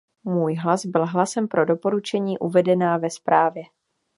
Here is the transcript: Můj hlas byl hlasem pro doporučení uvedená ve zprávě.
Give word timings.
Můj 0.23 0.55
hlas 0.55 0.85
byl 0.85 1.05
hlasem 1.05 1.47
pro 1.47 1.65
doporučení 1.65 2.37
uvedená 2.39 2.97
ve 2.97 3.09
zprávě. 3.09 3.63